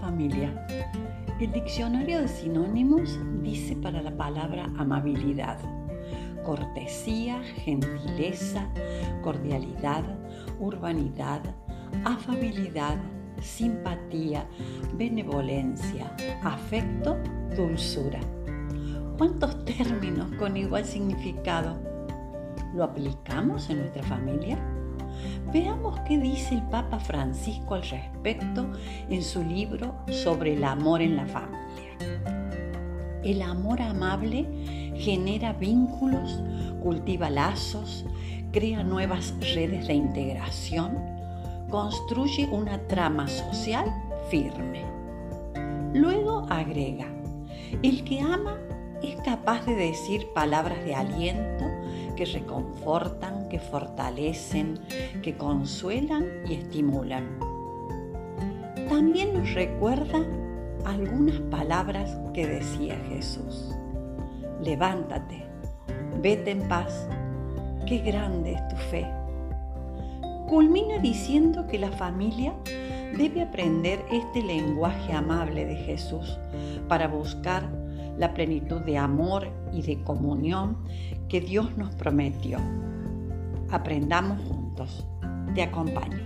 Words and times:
familia. 0.00 0.66
El 1.40 1.52
diccionario 1.52 2.20
de 2.20 2.28
sinónimos 2.28 3.18
dice 3.42 3.76
para 3.76 4.02
la 4.02 4.16
palabra 4.16 4.64
amabilidad, 4.76 5.58
cortesía, 6.44 7.42
gentileza, 7.42 8.68
cordialidad, 9.22 10.04
urbanidad, 10.58 11.42
afabilidad, 12.04 12.98
simpatía, 13.40 14.46
benevolencia, 14.94 16.14
afecto, 16.42 17.16
dulzura. 17.56 18.20
¿Cuántos 19.18 19.64
términos 19.64 20.30
con 20.38 20.56
igual 20.56 20.84
significado? 20.84 21.78
¿Lo 22.74 22.84
aplicamos 22.84 23.70
en 23.70 23.78
nuestra 23.78 24.02
familia? 24.02 24.58
Veamos 25.52 26.00
qué 26.00 26.18
dice 26.18 26.54
el 26.54 26.62
Papa 26.62 26.98
Francisco 26.98 27.74
al 27.74 27.82
respecto 27.82 28.70
en 29.08 29.22
su 29.22 29.42
libro 29.42 29.94
sobre 30.10 30.54
el 30.54 30.64
amor 30.64 31.02
en 31.02 31.16
la 31.16 31.26
familia. 31.26 31.62
El 33.22 33.40
amor 33.42 33.80
amable 33.80 34.92
genera 34.96 35.52
vínculos, 35.52 36.42
cultiva 36.82 37.30
lazos, 37.30 38.04
crea 38.52 38.84
nuevas 38.84 39.34
redes 39.54 39.86
de 39.88 39.94
integración, 39.94 40.98
construye 41.70 42.46
una 42.52 42.78
trama 42.86 43.26
social 43.26 43.86
firme. 44.30 44.84
Luego 45.94 46.46
agrega, 46.50 47.06
el 47.82 48.04
que 48.04 48.20
ama 48.20 48.58
es 49.02 49.16
capaz 49.22 49.64
de 49.66 49.74
decir 49.74 50.28
palabras 50.34 50.84
de 50.84 50.94
aliento 50.94 51.64
que 52.16 52.26
reconfortan, 52.26 53.43
que 53.54 53.60
fortalecen, 53.60 54.80
que 55.22 55.36
consuelan 55.36 56.24
y 56.44 56.54
estimulan. 56.54 57.38
También 58.88 59.32
nos 59.32 59.54
recuerda 59.54 60.18
algunas 60.84 61.38
palabras 61.52 62.18
que 62.32 62.48
decía 62.48 62.96
Jesús. 63.08 63.72
Levántate, 64.60 65.46
vete 66.20 66.50
en 66.50 66.66
paz, 66.66 67.06
qué 67.86 67.98
grande 67.98 68.54
es 68.54 68.68
tu 68.70 68.76
fe. 68.90 69.06
Culmina 70.48 70.98
diciendo 70.98 71.68
que 71.68 71.78
la 71.78 71.92
familia 71.92 72.54
debe 73.16 73.40
aprender 73.42 74.04
este 74.10 74.42
lenguaje 74.42 75.12
amable 75.12 75.64
de 75.64 75.76
Jesús 75.76 76.40
para 76.88 77.06
buscar 77.06 77.70
la 78.18 78.34
plenitud 78.34 78.80
de 78.80 78.98
amor 78.98 79.46
y 79.72 79.82
de 79.82 80.02
comunión 80.02 80.78
que 81.28 81.40
Dios 81.40 81.76
nos 81.76 81.94
prometió. 81.94 82.58
Aprendamos 83.70 84.40
juntos. 84.48 85.06
Te 85.54 85.62
acompaño. 85.62 86.18